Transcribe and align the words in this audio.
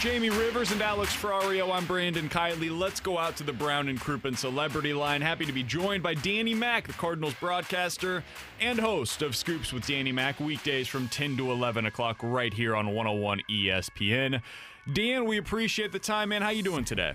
Jamie 0.00 0.30
Rivers 0.30 0.72
and 0.72 0.80
Alex 0.80 1.14
Ferrario. 1.14 1.70
I'm 1.70 1.84
Brandon 1.84 2.26
Kiley. 2.30 2.70
Let's 2.70 3.00
go 3.00 3.18
out 3.18 3.36
to 3.36 3.44
the 3.44 3.52
Brown 3.52 3.86
and 3.88 4.00
Crouppen 4.00 4.34
Celebrity 4.34 4.94
Line. 4.94 5.20
Happy 5.20 5.44
to 5.44 5.52
be 5.52 5.62
joined 5.62 6.02
by 6.02 6.14
Danny 6.14 6.54
Mac, 6.54 6.86
the 6.86 6.94
Cardinals 6.94 7.34
broadcaster 7.34 8.24
and 8.62 8.80
host 8.80 9.20
of 9.20 9.36
Scoops 9.36 9.74
with 9.74 9.86
Danny 9.86 10.10
Mac, 10.10 10.40
weekdays 10.40 10.88
from 10.88 11.06
10 11.08 11.36
to 11.36 11.52
11 11.52 11.84
o'clock 11.84 12.16
right 12.22 12.54
here 12.54 12.74
on 12.74 12.94
101 12.94 13.42
ESPN. 13.50 14.40
Dan, 14.90 15.26
we 15.26 15.36
appreciate 15.36 15.92
the 15.92 15.98
time, 15.98 16.30
man. 16.30 16.40
How 16.40 16.48
you 16.48 16.62
doing 16.62 16.84
today? 16.84 17.12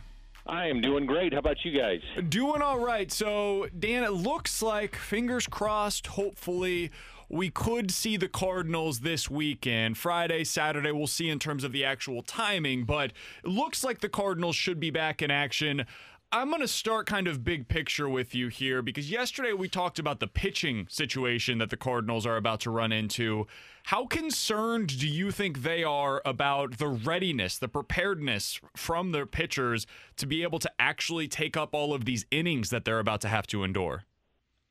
I 0.48 0.68
am 0.68 0.80
doing 0.80 1.06
great. 1.08 1.34
How 1.34 1.40
about 1.40 1.58
you 1.64 1.72
guys? 1.72 2.02
Doing 2.30 2.62
all 2.62 2.80
right. 2.80 3.12
So, 3.12 3.68
Dan, 3.78 4.04
it 4.04 4.14
looks 4.14 4.62
like, 4.62 4.96
fingers 4.96 5.48
crossed, 5.48 6.06
hopefully, 6.06 6.92
we 7.30 7.50
could 7.50 7.90
see 7.90 8.18
the 8.18 8.28
Cardinals 8.28 9.00
this 9.00 9.28
weekend. 9.28 9.98
Friday, 9.98 10.44
Saturday, 10.44 10.92
we'll 10.92 11.08
see 11.08 11.30
in 11.30 11.40
terms 11.40 11.64
of 11.64 11.72
the 11.72 11.84
actual 11.84 12.22
timing, 12.22 12.84
but 12.84 13.12
it 13.44 13.50
looks 13.50 13.84
like 13.84 14.02
the 14.02 14.10
Cardinals 14.10 14.56
should 14.56 14.80
be 14.80 14.92
back 14.92 15.23
in 15.23 15.32
action. 15.32 15.86
I'm 16.31 16.50
going 16.50 16.62
to 16.62 16.68
start 16.68 17.06
kind 17.06 17.28
of 17.28 17.44
big 17.44 17.68
picture 17.68 18.09
with 18.09 18.36
you 18.36 18.50
here 18.50 18.81
because 18.81 19.09
yesterday 19.09 19.54
we 19.54 19.70
talked 19.70 20.00
about 20.00 20.20
the 20.20 20.28
pitching 20.28 20.88
situation 20.90 21.59
that 21.59 21.70
the 21.70 21.78
Cardinals 21.78 22.26
are 22.26 22.36
about 22.36 22.59
to 22.62 22.72
run 22.72 22.92
into. 22.92 23.48
How 23.84 24.06
concerned 24.06 25.00
do 25.00 25.08
you 25.08 25.32
think 25.32 25.62
they 25.62 25.84
are 25.84 26.22
about 26.26 26.78
the 26.78 26.88
readiness, 26.88 27.58
the 27.58 27.67
preparedness 27.67 28.59
from 28.76 29.12
their 29.12 29.26
pitchers 29.26 29.88
to 30.17 30.26
be 30.26 30.44
able 30.44 30.59
to 30.59 30.72
actually 30.80 31.28
take 31.28 31.56
up 31.56 31.73
all 31.73 31.94
of 31.94 32.06
these 32.06 32.26
innings 32.32 32.70
that 32.70 32.86
they're 32.86 33.00
about 33.00 33.22
to 33.22 33.30
have 33.30 33.48
to 33.48 33.64
endure? 33.64 34.04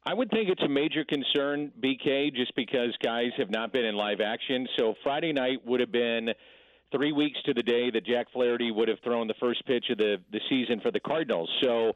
I 0.05 0.12
would 0.12 0.30
think 0.30 0.50
it's 0.50 0.62
a 0.62 0.68
major 0.68 1.02
concern, 1.05 1.72
BK, 1.83 2.34
just 2.34 2.55
because 2.56 2.94
guys 3.02 3.30
have 3.39 3.50
not 3.50 3.72
been 3.72 3.86
in 3.86 3.94
live 3.94 4.20
action. 4.20 4.66
So 4.77 4.94
Friday 5.02 5.33
night 5.33 5.64
would 5.64 5.80
have 5.80 5.92
been 5.92 6.28
three 6.94 7.12
weeks 7.12 7.38
to 7.46 7.55
the 7.55 7.62
day 7.62 7.90
that 7.90 8.06
Jack 8.06 8.27
Flaherty 8.32 8.70
would 8.70 8.88
have 8.88 8.98
thrown 9.02 9.27
the 9.27 9.34
first 9.40 9.64
pitch 9.66 9.86
of 9.90 9.98
the 9.98 10.16
the 10.32 10.40
season 10.48 10.80
for 10.80 10.90
the 10.90 11.00
Cardinals. 11.00 11.50
So 11.62 11.92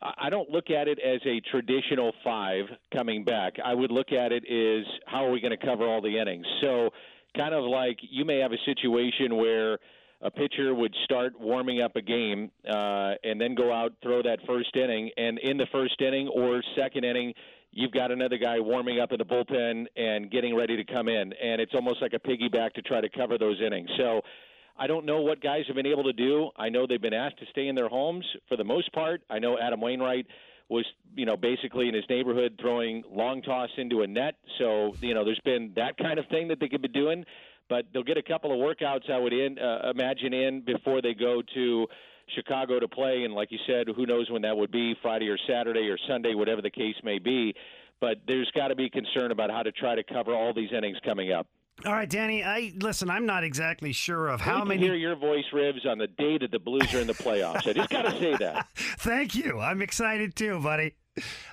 I 0.00 0.28
don't 0.30 0.50
look 0.50 0.70
at 0.70 0.88
it 0.88 0.98
as 0.98 1.20
a 1.24 1.40
traditional 1.50 2.12
five 2.22 2.66
coming 2.94 3.24
back. 3.24 3.54
I 3.64 3.74
would 3.74 3.90
look 3.90 4.12
at 4.12 4.30
it 4.30 4.44
as 4.44 4.84
how 5.06 5.24
are 5.24 5.30
we 5.30 5.40
going 5.40 5.56
to 5.58 5.66
cover 5.66 5.84
all 5.84 6.02
the 6.02 6.18
innings. 6.18 6.46
So 6.62 6.90
kind 7.36 7.54
of 7.54 7.64
like 7.64 7.98
you 8.02 8.24
may 8.24 8.38
have 8.38 8.52
a 8.52 8.58
situation 8.64 9.36
where 9.36 9.78
a 10.22 10.30
pitcher 10.30 10.74
would 10.74 10.94
start 11.04 11.38
warming 11.38 11.80
up 11.80 11.96
a 11.96 12.02
game 12.02 12.50
uh, 12.68 13.14
and 13.24 13.40
then 13.40 13.54
go 13.54 13.72
out 13.72 13.92
throw 14.02 14.22
that 14.22 14.38
first 14.46 14.74
inning, 14.76 15.10
and 15.16 15.38
in 15.38 15.56
the 15.56 15.66
first 15.72 16.00
inning 16.00 16.28
or 16.28 16.62
second 16.76 17.04
inning, 17.04 17.32
you've 17.76 17.92
got 17.92 18.10
another 18.10 18.38
guy 18.38 18.58
warming 18.58 19.00
up 19.00 19.12
in 19.12 19.18
the 19.18 19.24
bullpen 19.24 19.86
and 19.96 20.30
getting 20.30 20.56
ready 20.56 20.76
to 20.76 20.84
come 20.84 21.08
in, 21.08 21.32
and 21.32 21.60
it's 21.60 21.74
almost 21.74 22.02
like 22.02 22.12
a 22.14 22.18
piggyback 22.18 22.72
to 22.74 22.82
try 22.82 23.00
to 23.00 23.08
cover 23.08 23.38
those 23.38 23.60
innings. 23.64 23.88
So. 23.96 24.22
I 24.78 24.86
don't 24.86 25.06
know 25.06 25.22
what 25.22 25.40
guys 25.40 25.62
have 25.68 25.76
been 25.76 25.86
able 25.86 26.04
to 26.04 26.12
do. 26.12 26.50
I 26.54 26.68
know 26.68 26.86
they've 26.86 27.00
been 27.00 27.14
asked 27.14 27.38
to 27.38 27.46
stay 27.50 27.68
in 27.68 27.74
their 27.74 27.88
homes 27.88 28.26
for 28.46 28.58
the 28.58 28.64
most 28.64 28.92
part. 28.92 29.22
I 29.30 29.38
know 29.38 29.56
Adam 29.58 29.80
Wainwright 29.80 30.26
was, 30.68 30.84
you 31.14 31.24
know, 31.24 31.34
basically 31.34 31.88
in 31.88 31.94
his 31.94 32.04
neighborhood 32.10 32.58
throwing 32.60 33.02
long 33.10 33.40
toss 33.40 33.70
into 33.78 34.02
a 34.02 34.06
net. 34.06 34.34
So, 34.58 34.92
you 35.00 35.14
know, 35.14 35.24
there's 35.24 35.40
been 35.46 35.72
that 35.76 35.96
kind 35.96 36.18
of 36.18 36.26
thing 36.26 36.48
that 36.48 36.60
they 36.60 36.68
could 36.68 36.82
be 36.82 36.88
doing 36.88 37.24
but 37.68 37.86
they'll 37.92 38.04
get 38.04 38.16
a 38.16 38.22
couple 38.22 38.52
of 38.52 38.58
workouts. 38.58 39.10
I 39.10 39.18
would 39.18 39.32
in, 39.32 39.58
uh, 39.58 39.90
imagine 39.90 40.32
in 40.32 40.60
before 40.60 41.02
they 41.02 41.14
go 41.14 41.42
to 41.54 41.86
Chicago 42.34 42.80
to 42.80 42.88
play, 42.88 43.22
and 43.24 43.34
like 43.34 43.52
you 43.52 43.58
said, 43.66 43.86
who 43.94 44.06
knows 44.06 44.30
when 44.30 44.42
that 44.42 44.56
would 44.56 44.72
be 44.72 44.94
Friday 45.02 45.28
or 45.28 45.38
Saturday 45.48 45.88
or 45.88 45.98
Sunday, 46.08 46.34
whatever 46.34 46.62
the 46.62 46.70
case 46.70 46.96
may 47.04 47.18
be. 47.18 47.54
But 48.00 48.18
there's 48.26 48.50
got 48.54 48.68
to 48.68 48.74
be 48.74 48.90
concern 48.90 49.30
about 49.30 49.50
how 49.50 49.62
to 49.62 49.72
try 49.72 49.94
to 49.94 50.02
cover 50.02 50.34
all 50.34 50.52
these 50.52 50.70
innings 50.76 50.98
coming 51.04 51.32
up. 51.32 51.46
All 51.84 51.92
right, 51.92 52.08
Danny. 52.08 52.42
I 52.42 52.72
listen. 52.76 53.10
I'm 53.10 53.26
not 53.26 53.44
exactly 53.44 53.92
sure 53.92 54.28
of 54.28 54.40
how 54.40 54.64
many. 54.64 54.80
Hear 54.80 54.94
your 54.94 55.14
voice, 55.14 55.44
Rivs, 55.52 55.86
on 55.86 55.98
the 55.98 56.06
day 56.06 56.38
that 56.38 56.50
the 56.50 56.58
Blues 56.58 56.92
are 56.94 57.00
in 57.00 57.06
the 57.06 57.12
playoffs. 57.12 57.66
I 57.66 57.74
just 57.74 57.90
got 57.90 58.02
to 58.02 58.12
say 58.12 58.34
that. 58.36 58.66
Thank 58.76 59.34
you. 59.34 59.60
I'm 59.60 59.82
excited 59.82 60.34
too, 60.34 60.58
buddy. 60.60 60.94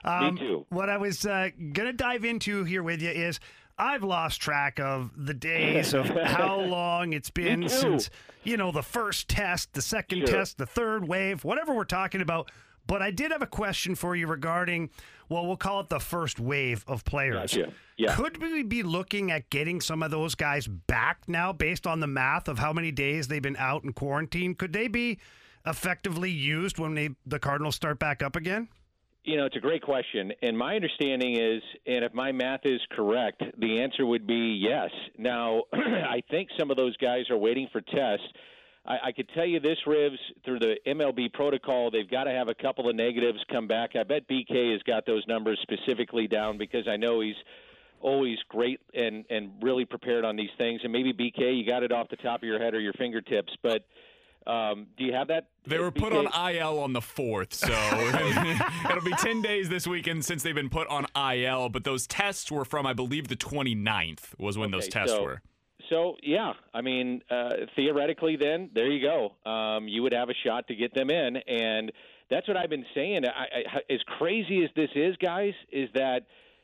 Um, 0.03 0.35
Me 0.35 0.39
too. 0.39 0.65
What 0.69 0.89
I 0.89 0.97
was 0.97 1.25
uh, 1.25 1.49
going 1.57 1.87
to 1.87 1.93
dive 1.93 2.23
into 2.23 2.63
here 2.63 2.83
with 2.83 3.01
you 3.01 3.09
is 3.09 3.39
I've 3.77 4.03
lost 4.03 4.41
track 4.41 4.79
of 4.79 5.11
the 5.15 5.33
days 5.33 5.93
of 5.93 6.07
how 6.07 6.59
long 6.61 7.13
it's 7.13 7.29
been 7.29 7.67
since, 7.67 8.09
you 8.43 8.57
know, 8.57 8.71
the 8.71 8.83
first 8.83 9.27
test, 9.27 9.73
the 9.73 9.81
second 9.81 10.19
sure. 10.19 10.27
test, 10.27 10.57
the 10.57 10.65
third 10.65 11.07
wave, 11.07 11.43
whatever 11.43 11.73
we're 11.73 11.83
talking 11.83 12.21
about. 12.21 12.51
But 12.85 13.01
I 13.01 13.11
did 13.11 13.31
have 13.31 13.41
a 13.41 13.47
question 13.47 13.95
for 13.95 14.15
you 14.15 14.27
regarding, 14.27 14.89
well, 15.29 15.47
we'll 15.47 15.57
call 15.57 15.79
it 15.79 15.89
the 15.89 15.99
first 15.99 16.39
wave 16.39 16.83
of 16.87 17.05
players. 17.05 17.53
Gotcha. 17.53 17.73
Yeah. 17.97 18.15
Could 18.15 18.41
we 18.41 18.63
be 18.63 18.83
looking 18.83 19.31
at 19.31 19.49
getting 19.49 19.79
some 19.79 20.03
of 20.03 20.11
those 20.11 20.35
guys 20.35 20.67
back 20.67 21.23
now 21.27 21.53
based 21.53 21.87
on 21.87 21.99
the 21.99 22.07
math 22.07 22.47
of 22.47 22.59
how 22.59 22.73
many 22.73 22.91
days 22.91 23.27
they've 23.27 23.41
been 23.41 23.57
out 23.57 23.83
in 23.83 23.93
quarantine? 23.93 24.53
Could 24.53 24.73
they 24.73 24.87
be 24.87 25.19
effectively 25.65 26.29
used 26.29 26.77
when 26.77 26.93
they, 26.93 27.09
the 27.25 27.39
Cardinals 27.39 27.75
start 27.75 27.99
back 27.99 28.21
up 28.21 28.35
again? 28.35 28.67
You 29.23 29.37
know, 29.37 29.45
it's 29.45 29.55
a 29.55 29.61
great 29.61 29.81
question. 29.81 30.33
And 30.41 30.57
my 30.57 30.75
understanding 30.75 31.39
is, 31.39 31.61
and 31.87 32.03
if 32.03 32.13
my 32.13 32.33
math 32.33 32.61
is 32.65 32.81
correct, 32.91 33.41
the 33.57 33.79
answer 33.79 34.05
would 34.05 34.27
be 34.27 34.59
yes. 34.61 34.89
Now, 35.17 35.63
I 35.73 36.21
think 36.29 36.49
some 36.59 36.71
of 36.71 36.77
those 36.77 36.95
guys 36.97 37.29
are 37.29 37.37
waiting 37.37 37.69
for 37.71 37.79
tests. 37.79 38.25
I, 38.85 38.97
I 39.05 39.11
could 39.13 39.29
tell 39.33 39.45
you 39.45 39.61
this, 39.61 39.77
Rivs, 39.87 40.17
through 40.43 40.59
the 40.59 40.75
MLB 40.85 41.31
protocol, 41.31 41.89
they've 41.89 42.09
got 42.09 42.25
to 42.25 42.31
have 42.31 42.49
a 42.49 42.53
couple 42.53 42.89
of 42.89 42.97
negatives 42.97 43.39
come 43.49 43.65
back. 43.65 43.91
I 43.95 44.03
bet 44.03 44.27
BK 44.27 44.73
has 44.73 44.83
got 44.83 45.05
those 45.05 45.23
numbers 45.25 45.57
specifically 45.61 46.27
down 46.27 46.57
because 46.57 46.85
I 46.89 46.97
know 46.97 47.21
he's 47.21 47.35
always 48.01 48.37
great 48.49 48.81
and, 48.93 49.23
and 49.29 49.51
really 49.61 49.85
prepared 49.85 50.25
on 50.25 50.35
these 50.35 50.49
things. 50.57 50.81
And 50.83 50.91
maybe 50.91 51.13
BK, 51.13 51.57
you 51.57 51.65
got 51.65 51.83
it 51.83 51.93
off 51.93 52.09
the 52.09 52.17
top 52.17 52.41
of 52.41 52.43
your 52.43 52.59
head 52.59 52.73
or 52.73 52.81
your 52.81 52.93
fingertips. 52.93 53.53
But 53.63 53.85
um, 54.47 54.87
do 54.97 55.03
you 55.03 55.13
have 55.13 55.27
that? 55.29 55.47
They 55.65 55.79
were 55.79 55.91
put 55.91 56.13
on 56.13 56.27
IL 56.51 56.79
on 56.79 56.93
the 56.93 57.01
fourth, 57.01 57.53
so 57.53 57.67
it'll 58.89 59.03
be 59.03 59.13
ten 59.19 59.41
days 59.41 59.69
this 59.69 59.87
weekend 59.87 60.25
since 60.25 60.43
they've 60.43 60.55
been 60.55 60.69
put 60.69 60.87
on 60.87 61.05
IL. 61.15 61.69
But 61.69 61.83
those 61.83 62.07
tests 62.07 62.51
were 62.51 62.65
from, 62.65 62.85
I 62.85 62.93
believe, 62.93 63.27
the 63.27 63.35
29th 63.35 64.37
was 64.37 64.57
when 64.57 64.67
okay, 64.67 64.77
those 64.77 64.87
tests 64.87 65.13
so, 65.13 65.23
were. 65.23 65.41
So 65.89 66.15
yeah, 66.23 66.53
I 66.73 66.81
mean, 66.81 67.21
uh, 67.29 67.51
theoretically, 67.75 68.35
then 68.35 68.69
there 68.73 68.89
you 68.89 69.01
go. 69.01 69.49
Um, 69.49 69.87
you 69.87 70.01
would 70.03 70.13
have 70.13 70.29
a 70.29 70.35
shot 70.45 70.67
to 70.67 70.75
get 70.75 70.93
them 70.93 71.09
in, 71.09 71.37
and 71.37 71.91
that's 72.29 72.47
what 72.47 72.57
I've 72.57 72.69
been 72.69 72.85
saying. 72.95 73.25
I, 73.25 73.59
I, 73.77 73.93
as 73.93 74.01
crazy 74.17 74.63
as 74.63 74.69
this 74.75 74.89
is, 74.95 75.15
guys, 75.17 75.53
is 75.71 75.89
that 75.93 76.21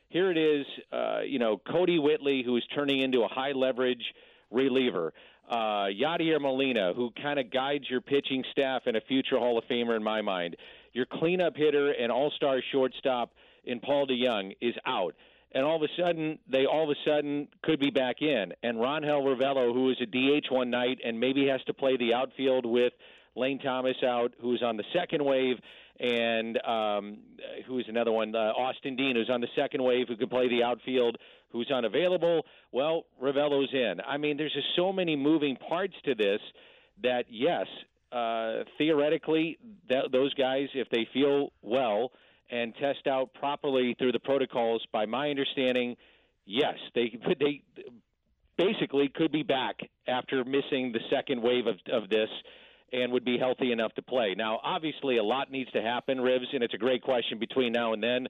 here 0.08 0.30
it 0.30 0.38
is. 0.38 0.66
Uh, 0.92 1.20
you 1.20 1.38
know, 1.38 1.60
Kodi 1.66 2.02
Whitley, 2.02 2.42
who 2.44 2.56
is 2.56 2.64
turning 2.74 3.00
into 3.00 3.22
a 3.22 3.28
high 3.28 3.52
leverage 3.52 4.02
reliever 4.50 5.12
uh, 5.50 5.88
Yadier 5.88 6.40
Molina, 6.40 6.92
who 6.94 7.10
kind 7.20 7.38
of 7.38 7.50
guides 7.50 7.84
your 7.90 8.00
pitching 8.00 8.44
staff 8.52 8.82
and 8.86 8.96
a 8.96 9.00
future 9.02 9.38
Hall 9.38 9.58
of 9.58 9.64
Famer 9.64 9.96
in 9.96 10.02
my 10.02 10.22
mind. 10.22 10.56
Your 10.92 11.06
cleanup 11.06 11.56
hitter 11.56 11.90
and 11.90 12.10
all-star 12.10 12.60
shortstop 12.72 13.32
in 13.64 13.80
Paul 13.80 14.06
DeJong 14.06 14.56
is 14.60 14.74
out. 14.86 15.14
And 15.52 15.64
all 15.64 15.76
of 15.76 15.82
a 15.82 16.00
sudden, 16.00 16.38
they 16.48 16.64
all 16.64 16.84
of 16.84 16.96
a 16.96 17.08
sudden 17.08 17.48
could 17.62 17.80
be 17.80 17.90
back 17.90 18.22
in. 18.22 18.52
And 18.62 18.80
Ron 18.80 19.02
Ravelo, 19.02 19.74
who 19.74 19.86
was 19.86 20.00
a 20.00 20.06
DH 20.06 20.46
one 20.50 20.70
night 20.70 20.98
and 21.04 21.18
maybe 21.18 21.48
has 21.48 21.60
to 21.64 21.74
play 21.74 21.96
the 21.96 22.14
outfield 22.14 22.64
with 22.64 22.92
Lane 23.36 23.58
Thomas 23.58 23.96
out, 24.04 24.32
who's 24.40 24.62
on 24.62 24.76
the 24.76 24.84
second 24.92 25.24
wave, 25.24 25.56
and 25.98 26.58
um, 26.66 27.18
who 27.66 27.78
is 27.78 27.84
another 27.88 28.12
one? 28.12 28.34
Uh, 28.34 28.38
Austin 28.38 28.96
Dean, 28.96 29.16
who's 29.16 29.30
on 29.30 29.40
the 29.40 29.48
second 29.54 29.82
wave, 29.82 30.08
who 30.08 30.16
could 30.16 30.30
play 30.30 30.48
the 30.48 30.62
outfield, 30.62 31.16
who's 31.50 31.70
unavailable. 31.70 32.42
Well, 32.72 33.04
Ravelo's 33.20 33.68
in. 33.72 34.00
I 34.06 34.16
mean, 34.16 34.36
there's 34.36 34.52
just 34.52 34.68
so 34.76 34.92
many 34.92 35.16
moving 35.16 35.56
parts 35.56 35.94
to 36.04 36.14
this 36.14 36.40
that 37.02 37.24
yes, 37.28 37.66
uh, 38.12 38.64
theoretically, 38.78 39.58
th- 39.88 40.10
those 40.10 40.34
guys, 40.34 40.68
if 40.74 40.88
they 40.90 41.06
feel 41.12 41.52
well 41.62 42.12
and 42.50 42.74
test 42.76 43.06
out 43.06 43.32
properly 43.34 43.94
through 43.98 44.12
the 44.12 44.18
protocols, 44.20 44.84
by 44.92 45.06
my 45.06 45.30
understanding, 45.30 45.96
yes, 46.46 46.74
they 46.94 47.18
they 47.38 47.62
basically 48.56 49.08
could 49.08 49.32
be 49.32 49.42
back 49.42 49.76
after 50.06 50.44
missing 50.44 50.92
the 50.92 51.00
second 51.10 51.42
wave 51.42 51.66
of, 51.66 51.76
of 51.92 52.10
this 52.10 52.28
and 52.92 53.12
would 53.12 53.24
be 53.24 53.38
healthy 53.38 53.72
enough 53.72 53.94
to 53.94 54.02
play. 54.02 54.34
Now, 54.36 54.60
obviously, 54.62 55.18
a 55.18 55.22
lot 55.22 55.50
needs 55.50 55.70
to 55.72 55.82
happen, 55.82 56.18
Rivs, 56.18 56.52
and 56.52 56.62
it's 56.62 56.74
a 56.74 56.78
great 56.78 57.02
question 57.02 57.38
between 57.38 57.72
now 57.72 57.92
and 57.92 58.02
then 58.02 58.28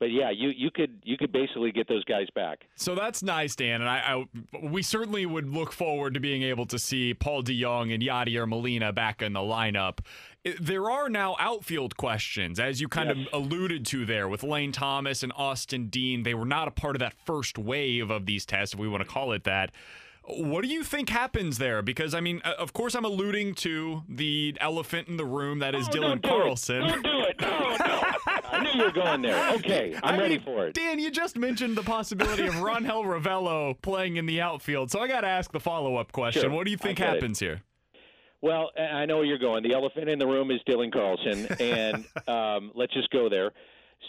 but 0.00 0.10
yeah, 0.10 0.30
you 0.30 0.48
you 0.48 0.70
could 0.70 0.98
you 1.04 1.18
could 1.18 1.30
basically 1.30 1.70
get 1.70 1.86
those 1.86 2.04
guys 2.04 2.26
back. 2.34 2.64
So 2.74 2.94
that's 2.94 3.22
nice, 3.22 3.54
Dan, 3.54 3.82
and 3.82 3.88
I, 3.88 4.24
I 4.52 4.58
we 4.62 4.82
certainly 4.82 5.26
would 5.26 5.46
look 5.46 5.72
forward 5.72 6.14
to 6.14 6.20
being 6.20 6.42
able 6.42 6.64
to 6.66 6.78
see 6.78 7.12
Paul 7.12 7.42
DeJong 7.42 7.92
and 7.92 8.02
Yadier 8.02 8.48
Molina 8.48 8.94
back 8.94 9.20
in 9.20 9.34
the 9.34 9.40
lineup. 9.40 9.98
There 10.58 10.90
are 10.90 11.10
now 11.10 11.36
outfield 11.38 11.98
questions, 11.98 12.58
as 12.58 12.80
you 12.80 12.88
kind 12.88 13.14
yes. 13.14 13.28
of 13.30 13.42
alluded 13.42 13.84
to 13.86 14.06
there 14.06 14.26
with 14.26 14.42
Lane 14.42 14.72
Thomas 14.72 15.22
and 15.22 15.34
Austin 15.36 15.88
Dean. 15.88 16.22
They 16.22 16.34
were 16.34 16.46
not 16.46 16.66
a 16.66 16.70
part 16.70 16.96
of 16.96 17.00
that 17.00 17.12
first 17.26 17.58
wave 17.58 18.10
of 18.10 18.24
these 18.24 18.46
tests, 18.46 18.72
if 18.72 18.80
we 18.80 18.88
want 18.88 19.02
to 19.02 19.08
call 19.08 19.32
it 19.32 19.44
that. 19.44 19.70
What 20.24 20.62
do 20.62 20.68
you 20.68 20.84
think 20.84 21.08
happens 21.08 21.58
there? 21.58 21.82
Because 21.82 22.14
I 22.14 22.20
mean, 22.20 22.40
of 22.40 22.72
course, 22.72 22.94
I'm 22.94 23.04
alluding 23.04 23.54
to 23.56 24.02
the 24.08 24.56
elephant 24.60 25.08
in 25.08 25.16
the 25.16 25.24
room 25.24 25.60
that 25.60 25.74
is 25.74 25.88
oh, 25.88 25.92
Dylan 25.92 26.22
do 26.22 26.28
Carlson. 26.28 26.82
It. 26.82 26.88
Don't 26.88 27.02
do 27.02 27.20
it. 27.22 27.40
No, 27.40 27.48
no. 27.48 28.02
I 28.26 28.62
knew 28.62 28.80
you 28.80 28.84
were 28.84 28.92
going 28.92 29.22
there. 29.22 29.54
Okay, 29.54 29.94
I'm 30.02 30.14
I 30.14 30.18
ready 30.18 30.36
mean, 30.36 30.44
for 30.44 30.66
it. 30.66 30.74
Dan, 30.74 30.98
you 30.98 31.10
just 31.10 31.36
mentioned 31.36 31.76
the 31.76 31.82
possibility 31.82 32.46
of 32.46 32.54
Rangel 32.54 33.04
Ravelo 33.04 33.80
playing 33.80 34.16
in 34.16 34.26
the 34.26 34.40
outfield, 34.40 34.90
so 34.90 35.00
I 35.00 35.08
got 35.08 35.22
to 35.22 35.28
ask 35.28 35.52
the 35.52 35.60
follow-up 35.60 36.12
question. 36.12 36.42
Sure. 36.42 36.50
What 36.50 36.64
do 36.64 36.70
you 36.70 36.76
think 36.76 36.98
happens 36.98 37.40
it. 37.40 37.44
here? 37.44 37.62
Well, 38.42 38.70
I 38.78 39.04
know 39.06 39.16
where 39.16 39.26
you're 39.26 39.38
going. 39.38 39.62
The 39.62 39.74
elephant 39.74 40.08
in 40.08 40.18
the 40.18 40.26
room 40.26 40.50
is 40.50 40.60
Dylan 40.68 40.92
Carlson, 40.92 41.46
and 41.60 42.06
um, 42.28 42.72
let's 42.74 42.92
just 42.94 43.10
go 43.10 43.28
there. 43.28 43.50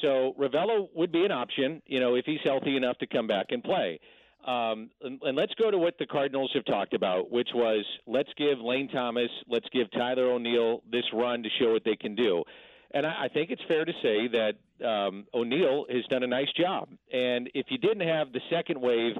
So 0.02 0.34
Ravelo 0.40 0.88
would 0.96 1.12
be 1.12 1.25
an 1.25 1.31
option, 1.31 1.81
you 1.86 2.00
know, 2.00 2.16
if 2.16 2.25
he's 2.25 2.40
healthy 2.44 2.78
enough 2.78 2.98
to 3.00 3.07
come 3.07 3.28
back 3.28 3.48
and 3.50 3.64
play. 3.64 4.00
Um, 4.46 4.90
and, 5.04 5.22
and, 5.22 5.38
let's 5.38 5.54
go 5.54 5.70
to 5.70 5.78
what 5.78 6.00
the 6.00 6.08
Cardinals 6.08 6.50
have 6.56 6.66
talked 6.66 6.96
about, 6.96 7.30
which 7.30 7.50
was 7.54 7.86
let's 8.08 8.30
give 8.38 8.60
Lane 8.60 8.90
Thomas, 8.90 9.30
let's 9.48 9.68
give 9.72 9.92
Tyler 9.92 10.32
O'Neill 10.32 10.82
this 10.92 11.04
run 11.14 11.44
to 11.44 11.50
show 11.60 11.74
what 11.74 11.84
they 11.86 11.96
can 11.96 12.16
do. 12.16 12.44
And 12.90 13.06
I, 13.06 13.26
I 13.26 13.28
think 13.28 13.52
it's 13.52 13.62
fair 13.68 13.86
to 13.86 13.94
say 14.02 14.28
that 14.30 14.86
um, 14.86 15.28
O'Neill 15.34 15.86
has 15.92 16.04
done 16.10 16.24
a 16.24 16.28
nice 16.28 16.52
job. 16.60 16.90
And 17.14 17.52
if 17.54 17.68
you 17.70 17.78
didn't 17.78 18.08
have 18.08 18.34
the 18.34 18.42
second 18.50 18.82
wave, 18.82 19.14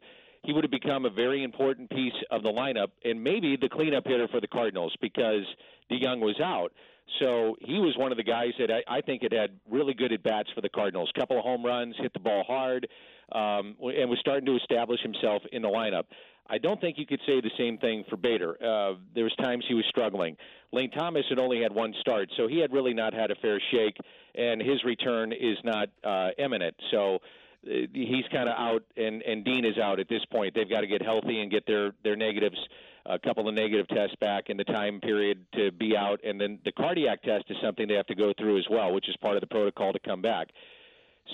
he 0.44 0.54
would 0.54 0.64
have 0.64 0.72
become 0.72 1.06
a 1.06 1.10
very 1.10 1.44
important 1.44 1.90
piece 1.90 2.14
of 2.32 2.42
the 2.42 2.50
lineup 2.50 2.88
and 3.06 3.24
maybe 3.24 3.56
the 3.58 3.70
cleanup 3.70 4.08
hitter 4.08 4.28
for 4.28 4.42
the 4.42 4.48
Cardinals 4.48 4.96
because 5.02 5.44
DeJong 5.92 6.20
was 6.20 6.40
out. 6.44 6.74
So 7.20 7.56
he 7.62 7.80
was 7.80 7.96
one 7.98 8.12
of 8.12 8.18
the 8.18 8.24
guys 8.24 8.52
that 8.60 8.72
I, 8.72 8.98
I 8.98 9.02
think 9.02 9.24
had 9.24 9.34
had 9.34 9.52
really 9.70 9.94
good 9.94 10.12
at 10.12 10.24
bats 10.24 10.50
for 10.56 10.62
the 10.62 10.70
Cardinals. 10.70 11.12
Couple 11.18 11.38
of 11.38 11.44
home 11.44 11.66
runs, 11.66 11.96
hit 12.00 12.14
the 12.14 12.20
ball 12.20 12.44
hard, 12.48 12.88
um, 13.32 13.76
and 13.82 14.10
was 14.10 14.18
starting 14.20 14.46
to 14.46 14.56
establish 14.56 15.02
himself 15.02 15.42
in 15.52 15.62
the 15.62 15.68
lineup. 15.68 16.04
I 16.50 16.58
don't 16.58 16.82
think 16.82 16.98
you 16.98 17.06
could 17.06 17.22
say 17.26 17.40
the 17.40 17.52
same 17.58 17.78
thing 17.78 18.04
for 18.10 18.18
Bader. 18.18 18.52
Uh, 18.62 18.96
there 19.16 19.24
was 19.24 19.34
times 19.42 19.64
he 19.68 19.74
was 19.74 19.86
struggling. 19.88 20.36
Lane 20.74 20.92
Thomas 20.92 21.24
had 21.30 21.40
only 21.40 21.62
had 21.62 21.72
one 21.72 21.94
start, 22.02 22.30
so 22.36 22.48
he 22.48 22.60
had 22.60 22.74
really 22.74 22.94
not 22.94 23.14
had 23.14 23.32
a 23.32 23.36
fair 23.36 23.62
shake, 23.72 23.96
and 24.36 24.62
his 24.62 24.84
return 24.84 25.32
is 25.32 25.58
not 25.64 25.90
uh, 26.04 26.30
imminent. 26.38 26.76
So 26.92 27.20
uh, 27.66 27.88
he's 27.94 28.26
kind 28.34 28.50
of 28.50 28.56
out, 28.58 28.84
and 28.98 29.22
and 29.22 29.46
Dean 29.46 29.64
is 29.64 29.78
out 29.78 30.00
at 30.00 30.10
this 30.10 30.26
point. 30.32 30.54
They've 30.54 30.70
got 30.70 30.82
to 30.82 30.88
get 30.88 31.02
healthy 31.02 31.40
and 31.42 31.50
get 31.52 31.66
their 31.66 31.94
their 32.04 32.16
negatives, 32.16 32.58
a 33.06 33.20
couple 33.20 33.48
of 33.48 33.56
negative 33.56 33.88
tests 33.88 34.16
back 34.20 34.50
in 34.50 34.58
the 34.58 34.64
time 34.64 35.00
period 35.00 35.46
to 35.56 35.72
be 35.72 35.96
out, 35.98 36.20
and 36.24 36.40
then 36.40 36.60
the 36.66 36.72
cardiac 36.72 37.22
test 37.24 37.46
is 37.50 37.58
something 37.64 37.88
they 37.88 37.96
have 37.96 38.08
to 38.08 38.16
go 38.16 38.34
through 38.38 38.58
as 38.58 38.66
well, 38.70 38.94
which 38.94 39.10
is 39.10 39.16
part 39.18 39.36
of 39.36 39.42
the 39.42 39.48
protocol 39.48 39.94
to 39.94 40.00
come 40.00 40.22
back. 40.22 40.48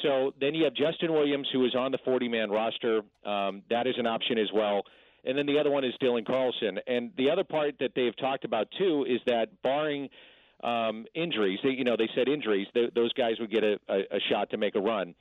So 0.04 0.34
then 0.40 0.54
you 0.54 0.64
have 0.66 0.74
Justin 0.74 1.12
Williams, 1.14 1.48
who 1.52 1.66
is 1.66 1.76
on 1.76 1.92
the 1.92 1.98
40 2.06 2.28
man 2.28 2.50
roster. 2.52 3.02
Um, 3.26 3.64
that 3.70 3.88
is 3.88 3.96
an 3.98 4.06
option 4.06 4.38
as 4.38 4.50
well. 4.54 4.84
And 5.24 5.38
then 5.38 5.46
the 5.46 5.60
other 5.60 5.72
one 5.72 5.84
is 5.84 5.94
Dylan 6.02 6.26
Carlson. 6.26 6.80
And 6.88 7.12
the 7.18 7.30
other 7.30 7.44
part 7.44 7.76
that 7.80 7.92
they've 7.96 8.16
talked 8.18 8.46
about 8.46 8.68
too 8.78 9.06
is 9.08 9.20
that 9.26 9.62
barring 9.62 10.10
um, 10.64 11.06
injuries, 11.16 11.60
they, 11.64 11.72
you 11.72 11.84
know, 11.84 11.96
they 11.98 12.10
said 12.16 12.28
injuries, 12.28 12.68
those 12.96 13.14
guys 13.14 13.34
would 13.40 13.52
get 13.52 13.64
a, 13.64 13.80
a, 13.90 14.00
a 14.16 14.20
shot 14.32 14.50
to 14.52 14.58
make 14.58 14.76
a 14.76 14.80
run. 14.80 15.16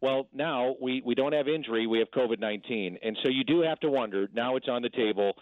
Well, 0.00 0.26
now 0.34 0.74
we, 0.80 1.00
we 1.04 1.14
don't 1.14 1.32
have 1.32 1.46
injury, 1.46 1.86
we 1.86 1.98
have 2.00 2.10
COVID 2.10 2.40
19. 2.40 2.98
And 3.02 3.16
so 3.22 3.28
you 3.28 3.44
do 3.44 3.60
have 3.62 3.78
to 3.80 3.90
wonder 3.90 4.28
now 4.34 4.56
it's 4.56 4.68
on 4.68 4.82
the 4.82 4.90
table 4.90 5.34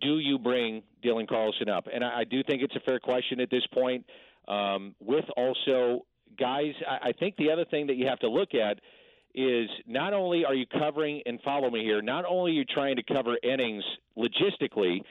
do 0.00 0.18
you 0.18 0.38
bring 0.38 0.82
Dylan 1.04 1.28
Carlson 1.28 1.68
up? 1.68 1.86
And 1.92 2.04
I, 2.04 2.20
I 2.20 2.24
do 2.24 2.42
think 2.42 2.62
it's 2.62 2.76
a 2.76 2.80
fair 2.80 2.98
question 2.98 3.40
at 3.40 3.50
this 3.50 3.66
point. 3.72 4.04
Um, 4.48 4.94
with 5.00 5.24
also 5.36 6.04
guys, 6.38 6.72
I, 6.88 7.08
I 7.08 7.12
think 7.12 7.36
the 7.36 7.50
other 7.50 7.64
thing 7.64 7.86
that 7.88 7.96
you 7.96 8.06
have 8.06 8.18
to 8.20 8.28
look 8.28 8.54
at 8.54 8.80
is 9.34 9.68
not 9.86 10.12
only 10.12 10.44
are 10.44 10.54
you 10.54 10.66
covering 10.66 11.22
and 11.26 11.40
follow 11.42 11.70
me 11.70 11.84
here, 11.84 12.02
not 12.02 12.24
only 12.24 12.52
are 12.52 12.54
you 12.54 12.64
trying 12.64 12.96
to 12.96 13.02
cover 13.02 13.36
innings 13.42 13.84
logistically, 14.16 15.02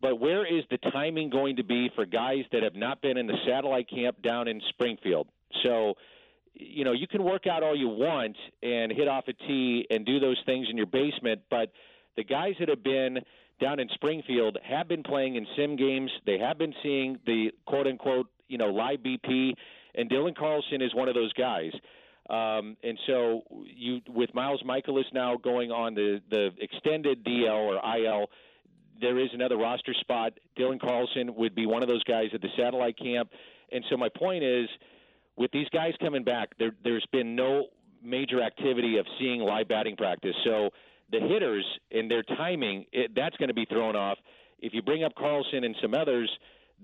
but 0.00 0.20
where 0.20 0.44
is 0.44 0.64
the 0.70 0.78
timing 0.90 1.30
going 1.30 1.56
to 1.56 1.64
be 1.64 1.88
for 1.94 2.04
guys 2.04 2.44
that 2.52 2.62
have 2.62 2.74
not 2.74 3.00
been 3.00 3.16
in 3.16 3.26
the 3.26 3.36
satellite 3.46 3.88
camp 3.88 4.20
down 4.20 4.48
in 4.48 4.60
Springfield? 4.70 5.28
So, 5.62 5.94
you 6.54 6.84
know, 6.84 6.92
you 6.92 7.06
can 7.06 7.22
work 7.22 7.46
out 7.46 7.62
all 7.62 7.76
you 7.76 7.88
want 7.88 8.36
and 8.62 8.92
hit 8.92 9.08
off 9.08 9.24
a 9.28 9.32
tee 9.32 9.86
and 9.90 10.04
do 10.04 10.18
those 10.18 10.38
things 10.44 10.66
in 10.68 10.76
your 10.76 10.86
basement, 10.86 11.42
but 11.48 11.72
the 12.16 12.24
guys 12.24 12.54
that 12.58 12.68
have 12.68 12.82
been 12.82 13.20
down 13.60 13.80
in 13.80 13.88
Springfield 13.94 14.58
have 14.62 14.88
been 14.88 15.02
playing 15.02 15.36
in 15.36 15.46
sim 15.56 15.76
games. 15.76 16.10
They 16.26 16.38
have 16.38 16.58
been 16.58 16.74
seeing 16.82 17.18
the 17.26 17.52
quote 17.66 17.86
unquote, 17.86 18.26
you 18.48 18.58
know, 18.58 18.70
live 18.70 19.00
BP, 19.00 19.54
and 19.94 20.10
Dylan 20.10 20.36
Carlson 20.36 20.82
is 20.82 20.94
one 20.94 21.08
of 21.08 21.14
those 21.14 21.32
guys. 21.32 21.72
Um, 22.30 22.76
and 22.82 22.98
so 23.06 23.42
you 23.64 24.00
with 24.08 24.34
Miles 24.34 24.62
Mikolas 24.62 25.04
now 25.12 25.36
going 25.36 25.70
on 25.70 25.94
the 25.94 26.20
the 26.30 26.50
extended 26.58 27.24
DL 27.24 27.50
or 27.50 27.98
IL, 27.98 28.30
there 29.00 29.18
is 29.18 29.28
another 29.32 29.56
roster 29.56 29.94
spot. 29.94 30.32
Dylan 30.58 30.80
Carlson 30.80 31.34
would 31.34 31.54
be 31.54 31.66
one 31.66 31.82
of 31.82 31.88
those 31.88 32.04
guys 32.04 32.28
at 32.32 32.40
the 32.40 32.48
satellite 32.56 32.96
camp. 32.96 33.30
And 33.72 33.84
so 33.90 33.96
my 33.96 34.08
point 34.08 34.44
is, 34.44 34.68
with 35.36 35.50
these 35.50 35.68
guys 35.70 35.94
coming 36.00 36.24
back, 36.24 36.50
there 36.58 36.72
there's 36.84 37.06
been 37.12 37.34
no 37.34 37.66
major 38.02 38.42
activity 38.42 38.98
of 38.98 39.06
seeing 39.18 39.40
live 39.40 39.68
batting 39.68 39.96
practice. 39.96 40.34
So 40.44 40.70
the 41.12 41.20
hitters 41.20 41.64
and 41.92 42.10
their 42.10 42.22
timing, 42.22 42.86
it, 42.92 43.12
that's 43.14 43.36
going 43.36 43.48
to 43.48 43.54
be 43.54 43.66
thrown 43.66 43.94
off. 43.94 44.18
If 44.58 44.74
you 44.74 44.82
bring 44.82 45.04
up 45.04 45.14
Carlson 45.14 45.64
and 45.64 45.76
some 45.80 45.94
others, 45.94 46.30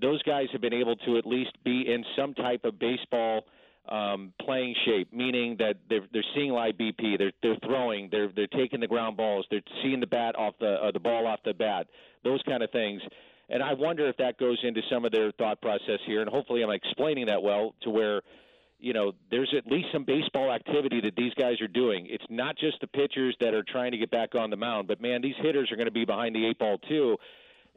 those 0.00 0.22
guys 0.22 0.46
have 0.52 0.60
been 0.60 0.74
able 0.74 0.96
to 0.96 1.16
at 1.18 1.26
least 1.26 1.52
be 1.64 1.92
in 1.92 2.04
some 2.16 2.34
type 2.34 2.64
of 2.64 2.78
baseball 2.78 3.44
um, 3.88 4.32
playing 4.40 4.74
shape, 4.84 5.12
meaning 5.12 5.56
that 5.58 5.76
they're 5.88 6.06
they're 6.12 6.24
seeing 6.34 6.52
live 6.52 6.74
BP, 6.74 7.18
they're 7.18 7.32
they're 7.42 7.56
throwing, 7.64 8.08
they're 8.10 8.28
they're 8.34 8.46
taking 8.46 8.80
the 8.80 8.86
ground 8.86 9.16
balls, 9.16 9.46
they're 9.50 9.62
seeing 9.82 10.00
the 10.00 10.06
bat 10.06 10.36
off 10.36 10.54
the 10.60 10.74
uh, 10.74 10.90
the 10.92 11.00
ball 11.00 11.26
off 11.26 11.40
the 11.44 11.54
bat, 11.54 11.86
those 12.22 12.42
kind 12.42 12.62
of 12.62 12.70
things. 12.70 13.00
And 13.48 13.62
I 13.62 13.72
wonder 13.72 14.06
if 14.06 14.18
that 14.18 14.38
goes 14.38 14.58
into 14.62 14.82
some 14.90 15.06
of 15.06 15.12
their 15.12 15.32
thought 15.32 15.62
process 15.62 16.00
here, 16.06 16.20
and 16.20 16.28
hopefully 16.28 16.62
I'm 16.62 16.70
explaining 16.70 17.26
that 17.26 17.42
well 17.42 17.74
to 17.82 17.90
where 17.90 18.20
you 18.78 18.92
know, 18.92 19.12
there's 19.30 19.52
at 19.56 19.66
least 19.70 19.88
some 19.92 20.04
baseball 20.04 20.52
activity 20.52 21.00
that 21.00 21.16
these 21.16 21.34
guys 21.34 21.60
are 21.60 21.68
doing. 21.68 22.06
It's 22.08 22.24
not 22.30 22.56
just 22.56 22.80
the 22.80 22.86
pitchers 22.86 23.36
that 23.40 23.54
are 23.54 23.64
trying 23.64 23.92
to 23.92 23.98
get 23.98 24.10
back 24.10 24.34
on 24.34 24.50
the 24.50 24.56
mound, 24.56 24.88
but 24.88 25.00
man, 25.00 25.20
these 25.20 25.34
hitters 25.40 25.70
are 25.72 25.76
going 25.76 25.86
to 25.86 25.92
be 25.92 26.04
behind 26.04 26.34
the 26.34 26.46
eight 26.46 26.58
ball 26.58 26.78
too. 26.78 27.16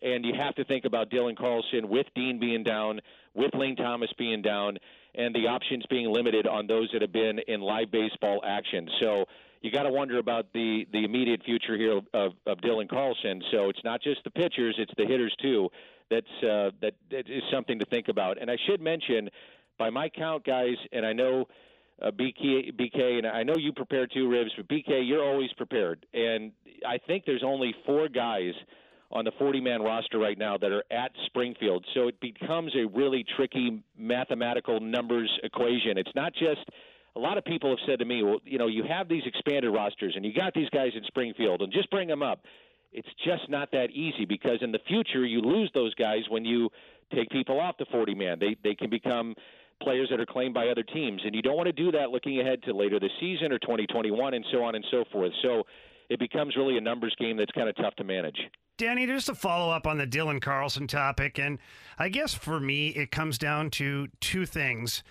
And 0.04 0.26
you 0.26 0.34
have 0.34 0.56
to 0.56 0.66
think 0.66 0.86
about 0.86 1.12
Dylan 1.12 1.38
Carlson 1.38 1.88
with 1.88 2.08
Dean 2.16 2.40
being 2.40 2.64
down, 2.64 3.02
with 3.36 3.54
Lane 3.54 3.76
Thomas 3.76 4.10
being 4.18 4.42
down, 4.42 4.78
and 5.14 5.34
the 5.36 5.48
options 5.48 5.86
being 5.90 6.12
limited 6.12 6.48
on 6.48 6.66
those 6.66 6.90
that 6.94 7.02
have 7.02 7.12
been 7.12 7.40
in 7.48 7.62
live 7.62 7.92
baseball 7.92 8.42
action. 8.44 8.90
So 9.00 9.26
you 9.62 9.72
got 9.72 9.84
to 9.84 9.92
wonder 9.92 10.18
about 10.18 10.52
the 10.54 10.88
the 10.92 11.06
immediate 11.06 11.44
future 11.44 11.78
here 11.78 12.02
of, 12.14 12.34
of, 12.46 12.58
Dylan 12.60 12.90
Carlson. 12.90 13.44
So 13.52 13.70
it's 13.70 13.84
not 13.84 14.02
just 14.02 14.24
the 14.24 14.32
pitchers; 14.32 14.76
it's 14.80 14.94
the 14.98 15.06
hitters 15.06 15.36
too. 15.42 15.70
That's 16.10 16.44
uh, 16.44 16.72
that, 16.82 16.94
that 17.12 17.30
is 17.30 17.44
something 17.52 17.78
to 17.80 17.86
think 17.86 18.08
about. 18.08 18.42
And 18.42 18.50
I 18.50 18.58
should 18.68 18.82
mention, 18.82 19.30
by 19.82 19.90
my 19.90 20.10
count, 20.10 20.46
guys, 20.46 20.76
and 20.92 21.04
I 21.04 21.14
know. 21.14 21.46
Uh, 22.00 22.10
BK, 22.10 22.72
BK, 22.80 23.20
and 23.20 23.28
I 23.28 23.44
know 23.44 23.54
you 23.58 23.72
prepare 23.74 24.08
two 24.08 24.28
Rivs, 24.28 24.50
but 24.58 24.68
BK, 24.68 25.08
you're 25.08 25.24
always 25.24 25.52
prepared. 25.54 26.04
And 26.16 26.52
I 26.84 26.98
think 26.98 27.26
there's 27.28 27.44
only 27.46 27.76
four 27.86 28.10
guys 28.10 28.54
on 29.12 29.24
the 29.24 29.32
40 29.38 29.62
man 29.62 29.84
roster 29.84 30.18
right 30.18 30.38
now 30.38 30.58
that 30.58 30.72
are 30.72 30.84
at 30.90 31.12
Springfield. 31.28 31.86
So 31.94 32.08
it 32.08 32.20
becomes 32.20 32.74
a 32.76 32.88
really 32.88 33.24
tricky 33.36 33.84
mathematical 33.96 34.80
numbers 34.80 35.30
equation. 35.44 36.00
It's 36.00 36.16
not 36.16 36.34
just 36.34 36.62
a 37.16 37.20
lot 37.20 37.38
of 37.38 37.46
people 37.46 37.70
have 37.70 37.86
said 37.88 38.00
to 38.00 38.06
me, 38.06 38.24
well, 38.24 38.40
you 38.46 38.58
know, 38.58 38.68
you 38.68 38.84
have 38.84 39.08
these 39.08 39.24
expanded 39.28 39.72
rosters 39.72 40.14
and 40.16 40.26
you 40.26 40.34
got 40.34 40.56
these 40.56 40.70
guys 40.70 40.92
in 40.96 41.04
Springfield 41.06 41.62
and 41.62 41.72
just 41.72 41.90
bring 41.92 42.08
them 42.08 42.24
up. 42.24 42.46
It's 42.92 43.10
just 43.24 43.48
not 43.48 43.72
that 43.74 43.92
easy 43.92 44.26
because 44.26 44.58
in 44.62 44.72
the 44.72 44.82
future 44.88 45.24
you 45.24 45.42
lose 45.42 45.70
those 45.76 45.94
guys 45.96 46.24
when 46.30 46.46
you 46.46 46.70
take 47.14 47.30
people 47.30 47.60
off 47.60 47.78
the 47.78 47.86
40 47.92 48.16
man. 48.16 48.40
They 48.40 48.56
they 48.64 48.76
can 48.76 48.90
become 48.90 49.36
players 49.82 50.08
that 50.10 50.20
are 50.20 50.26
claimed 50.26 50.54
by 50.54 50.68
other 50.68 50.84
teams, 50.84 51.22
and 51.26 51.36
you 51.36 51.42
don't 51.42 51.58
want 51.58 51.68
to 51.68 51.74
do 51.74 51.92
that 51.92 52.10
looking 52.10 52.40
ahead 52.40 52.64
to 52.64 52.74
later 52.74 53.00
this 53.00 53.12
season 53.20 53.52
or 53.52 53.60
2021 53.60 54.34
and 54.34 54.46
so 54.52 54.64
on 54.64 54.76
and 54.76 54.86
so 54.92 55.04
forth. 55.12 55.32
So 55.42 55.64
it 56.10 56.20
becomes 56.20 56.56
really 56.56 56.78
a 56.78 56.82
numbers 56.82 57.16
game 57.20 57.38
that's 57.38 57.52
kind 57.52 57.70
of 57.70 57.76
tough 57.76 57.96
to 57.96 58.04
manage. 58.04 58.38
Danny, 58.78 59.06
just 59.06 59.28
to 59.28 59.36
follow 59.36 59.72
up 59.72 59.86
on 59.86 59.98
the 59.98 60.08
Dylan 60.08 60.42
Carlson 60.42 60.88
topic, 60.88 61.40
and 61.40 61.60
I 62.00 62.10
guess 62.10 62.34
for 62.34 62.60
me, 62.60 62.90
it 62.90 63.12
comes 63.12 63.38
down 63.38 63.70
to 63.72 64.08
two 64.20 64.46
things. 64.46 65.04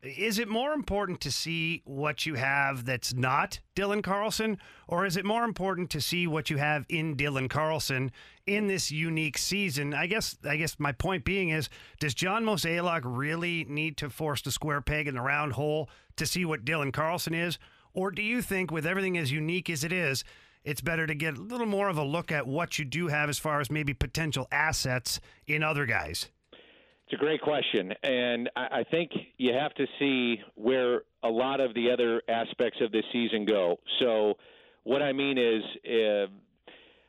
Is 0.00 0.38
it 0.38 0.48
more 0.48 0.74
important 0.74 1.20
to 1.22 1.32
see 1.32 1.82
what 1.84 2.24
you 2.24 2.34
have 2.34 2.84
that's 2.84 3.12
not 3.12 3.58
Dylan 3.74 4.00
Carlson, 4.00 4.58
or 4.86 5.04
is 5.04 5.16
it 5.16 5.24
more 5.24 5.42
important 5.42 5.90
to 5.90 6.00
see 6.00 6.28
what 6.28 6.50
you 6.50 6.56
have 6.58 6.86
in 6.88 7.16
Dylan 7.16 7.50
Carlson 7.50 8.12
in 8.46 8.68
this 8.68 8.92
unique 8.92 9.36
season? 9.36 9.92
I 9.92 10.06
guess 10.06 10.36
I 10.44 10.56
guess 10.56 10.78
my 10.78 10.92
point 10.92 11.24
being 11.24 11.48
is, 11.48 11.68
does 11.98 12.14
John 12.14 12.44
Mozeliak 12.44 13.00
really 13.04 13.64
need 13.68 13.96
to 13.96 14.08
force 14.08 14.40
the 14.40 14.52
square 14.52 14.80
peg 14.80 15.08
in 15.08 15.14
the 15.14 15.20
round 15.20 15.54
hole 15.54 15.90
to 16.14 16.26
see 16.26 16.44
what 16.44 16.64
Dylan 16.64 16.92
Carlson 16.92 17.34
is, 17.34 17.58
or 17.92 18.12
do 18.12 18.22
you 18.22 18.40
think 18.40 18.70
with 18.70 18.86
everything 18.86 19.18
as 19.18 19.32
unique 19.32 19.68
as 19.68 19.82
it 19.82 19.92
is? 19.92 20.22
it's 20.64 20.80
better 20.82 21.06
to 21.06 21.14
get 21.14 21.38
a 21.38 21.40
little 21.40 21.66
more 21.66 21.88
of 21.88 21.96
a 21.96 22.04
look 22.04 22.30
at 22.30 22.46
what 22.46 22.78
you 22.78 22.84
do 22.84 23.06
have 23.08 23.30
as 23.30 23.38
far 23.38 23.60
as 23.60 23.70
maybe 23.70 23.94
potential 23.94 24.46
assets 24.52 25.18
in 25.46 25.62
other 25.62 25.86
guys? 25.86 26.28
It's 27.10 27.18
a 27.18 27.24
great 27.24 27.40
question, 27.40 27.94
and 28.02 28.50
I 28.54 28.84
think 28.90 29.12
you 29.38 29.54
have 29.54 29.72
to 29.76 29.86
see 29.98 30.42
where 30.56 31.04
a 31.22 31.28
lot 31.30 31.58
of 31.58 31.72
the 31.72 31.90
other 31.90 32.20
aspects 32.28 32.80
of 32.82 32.92
this 32.92 33.04
season 33.10 33.46
go. 33.46 33.78
So, 33.98 34.34
what 34.84 35.00
I 35.00 35.14
mean 35.14 35.38
is, 35.38 35.62
uh, 35.86 36.26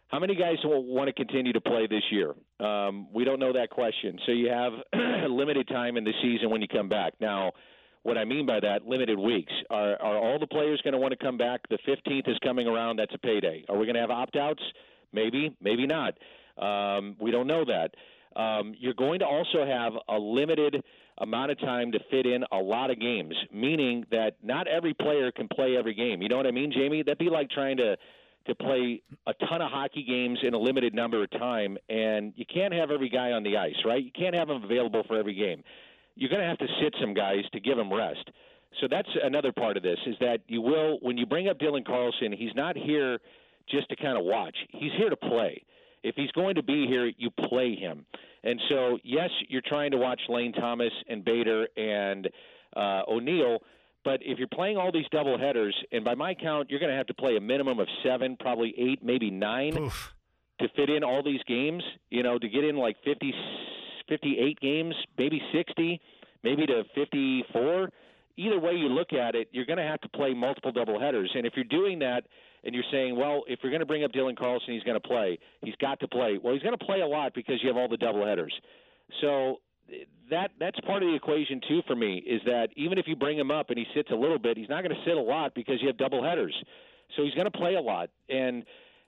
how 0.07 0.19
many 0.19 0.35
guys 0.35 0.55
will 0.63 0.85
want 0.85 1.07
to 1.07 1.13
continue 1.13 1.51
to 1.51 1.59
play 1.59 1.85
this 1.87 2.03
year? 2.11 2.33
Um, 2.61 3.11
we 3.11 3.25
don't 3.25 3.41
know 3.41 3.51
that 3.51 3.71
question. 3.71 4.17
So 4.25 4.31
you 4.31 4.47
have 4.47 4.71
limited 5.29 5.67
time 5.67 5.97
in 5.97 6.05
the 6.05 6.13
season 6.21 6.49
when 6.49 6.61
you 6.61 6.69
come 6.69 6.87
back. 6.87 7.15
Now, 7.19 7.51
what 8.03 8.17
I 8.17 8.23
mean 8.23 8.45
by 8.45 8.61
that, 8.61 8.87
limited 8.87 9.19
weeks. 9.19 9.51
Are, 9.69 10.01
are 10.01 10.17
all 10.17 10.39
the 10.39 10.47
players 10.47 10.79
going 10.81 10.93
to 10.93 10.97
want 10.97 11.11
to 11.11 11.21
come 11.21 11.37
back? 11.37 11.67
The 11.69 11.77
15th 11.85 12.29
is 12.29 12.37
coming 12.41 12.67
around. 12.67 12.95
That's 12.95 13.13
a 13.13 13.17
payday. 13.17 13.65
Are 13.67 13.77
we 13.77 13.85
going 13.85 13.95
to 13.95 14.01
have 14.01 14.11
opt 14.11 14.37
outs? 14.37 14.63
Maybe, 15.11 15.53
maybe 15.59 15.85
not. 15.85 16.13
Um, 16.57 17.17
we 17.19 17.31
don't 17.31 17.47
know 17.47 17.65
that. 17.65 17.95
Um, 18.39 18.73
you're 18.77 18.93
going 18.93 19.19
to 19.19 19.25
also 19.25 19.65
have 19.65 19.93
a 20.07 20.17
limited 20.17 20.83
amount 21.17 21.51
of 21.51 21.59
time 21.59 21.91
to 21.91 21.99
fit 22.09 22.25
in 22.25 22.43
a 22.51 22.57
lot 22.57 22.91
of 22.91 22.99
games, 22.99 23.35
meaning 23.53 24.05
that 24.11 24.37
not 24.41 24.67
every 24.67 24.93
player 24.93 25.31
can 25.31 25.47
play 25.47 25.75
every 25.75 25.93
game. 25.93 26.21
You 26.21 26.29
know 26.29 26.37
what 26.37 26.47
I 26.47 26.51
mean, 26.51 26.71
Jamie? 26.71 27.03
That'd 27.03 27.17
be 27.17 27.29
like 27.29 27.49
trying 27.49 27.77
to 27.77 27.97
to 28.47 28.55
play 28.55 29.01
a 29.27 29.33
ton 29.47 29.61
of 29.61 29.69
hockey 29.69 30.03
games 30.07 30.39
in 30.41 30.53
a 30.53 30.57
limited 30.57 30.95
number 30.95 31.21
of 31.21 31.29
time, 31.31 31.77
and 31.89 32.33
you 32.37 32.45
can't 32.51 32.73
have 32.73 32.89
every 32.89 33.09
guy 33.09 33.33
on 33.33 33.43
the 33.43 33.57
ice, 33.57 33.75
right? 33.85 34.03
You 34.03 34.11
can't 34.17 34.33
have 34.33 34.47
them 34.47 34.63
available 34.63 35.03
for 35.07 35.19
every 35.19 35.35
game 35.35 35.61
you're 36.19 36.29
going 36.29 36.41
to 36.41 36.47
have 36.47 36.57
to 36.57 36.67
sit 36.81 36.93
some 36.99 37.13
guys 37.13 37.43
to 37.53 37.59
give 37.59 37.77
them 37.77 37.91
rest. 37.91 38.29
So 38.81 38.87
that's 38.89 39.07
another 39.23 39.51
part 39.51 39.77
of 39.77 39.83
this 39.83 39.97
is 40.05 40.15
that 40.19 40.39
you 40.47 40.61
will 40.61 40.99
when 41.01 41.17
you 41.17 41.25
bring 41.25 41.47
up 41.47 41.57
Dylan 41.57 41.85
Carlson, 41.85 42.31
he's 42.31 42.53
not 42.55 42.75
here 42.77 43.19
just 43.69 43.89
to 43.89 43.95
kind 43.95 44.17
of 44.17 44.25
watch. 44.25 44.55
He's 44.71 44.91
here 44.97 45.09
to 45.09 45.15
play. 45.15 45.63
If 46.03 46.15
he's 46.15 46.31
going 46.31 46.55
to 46.55 46.63
be 46.63 46.85
here, 46.87 47.11
you 47.17 47.29
play 47.31 47.75
him. 47.75 48.05
And 48.43 48.59
so, 48.69 48.97
yes, 49.03 49.29
you're 49.47 49.61
trying 49.65 49.91
to 49.91 49.97
watch 49.97 50.21
Lane 50.29 50.53
Thomas 50.53 50.91
and 51.07 51.23
Bader 51.25 51.67
and 51.75 52.29
uh, 52.75 53.01
O'Neill, 53.07 53.59
but 54.05 54.21
if 54.21 54.37
you're 54.37 54.47
playing 54.47 54.77
all 54.77 54.91
these 54.91 55.05
double 55.11 55.37
headers, 55.37 55.75
and 55.91 56.05
by 56.05 56.15
my 56.15 56.33
count, 56.33 56.69
you're 56.69 56.79
going 56.79 56.91
to 56.91 56.97
have 56.97 57.07
to 57.07 57.13
play 57.13 57.35
a 57.35 57.41
minimum 57.41 57.79
of 57.79 57.87
seven, 58.03 58.37
probably 58.39 58.73
eight, 58.77 59.03
maybe 59.03 59.29
nine 59.29 59.77
Oof. 59.77 60.13
to 60.59 60.69
fit 60.75 60.89
in 60.89 61.03
all 61.03 61.21
these 61.21 61.41
games. 61.47 61.83
You 62.09 62.23
know, 62.23 62.39
to 62.39 62.47
get 62.47 62.63
in 62.63 62.77
like 62.77 62.95
50, 63.03 63.33
58 64.07 64.59
games, 64.59 64.95
maybe 65.17 65.41
60, 65.53 66.01
maybe 66.43 66.65
to 66.65 66.83
54. 66.95 67.89
Either 68.37 68.59
way 68.59 68.71
you 68.71 68.87
look 68.87 69.11
at 69.11 69.35
it, 69.35 69.49
you're 69.51 69.65
going 69.65 69.77
to 69.77 69.83
have 69.83 69.99
to 70.01 70.09
play 70.09 70.33
multiple 70.33 70.71
double 70.71 70.97
headers, 70.99 71.29
And 71.35 71.45
if 71.45 71.53
you're 71.55 71.65
doing 71.65 71.99
that 71.99 72.23
and 72.63 72.73
you're 72.75 72.83
saying, 72.91 73.15
well, 73.15 73.43
if 73.47 73.59
you're 73.61 73.71
going 73.71 73.81
to 73.81 73.85
bring 73.85 74.03
up 74.03 74.11
Dylan 74.11 74.37
Carlson, 74.37 74.73
he's 74.73 74.83
going 74.83 74.99
to 74.99 75.07
play. 75.07 75.39
He's 75.61 75.75
got 75.75 75.99
to 76.01 76.07
play. 76.07 76.39
Well, 76.41 76.53
he's 76.53 76.63
going 76.63 76.77
to 76.77 76.85
play 76.85 77.01
a 77.01 77.07
lot 77.07 77.33
because 77.33 77.55
you 77.61 77.67
have 77.67 77.77
all 77.77 77.87
the 77.87 77.97
doubleheaders. 77.97 78.51
So 79.21 79.57
that 80.29 80.51
that's 80.59 80.79
part 80.81 81.01
of 81.01 81.09
the 81.09 81.15
equation 81.15 81.61
too 81.67 81.81
for 81.87 81.95
me 81.95 82.17
is 82.17 82.41
that 82.45 82.67
even 82.75 82.97
if 82.97 83.07
you 83.07 83.15
bring 83.15 83.39
him 83.39 83.49
up 83.49 83.69
and 83.69 83.79
he 83.79 83.85
sits 83.95 84.11
a 84.11 84.15
little 84.15 84.39
bit, 84.39 84.57
he's 84.57 84.69
not 84.69 84.83
going 84.83 84.95
to 84.95 85.01
sit 85.03 85.17
a 85.17 85.21
lot 85.21 85.55
because 85.55 85.81
you 85.81 85.87
have 85.87 85.97
doubleheaders. 85.97 86.53
So 87.17 87.23
he's 87.23 87.33
going 87.33 87.49
to 87.49 87.57
play 87.57 87.75
a 87.75 87.81
lot 87.81 88.09
and 88.29 88.63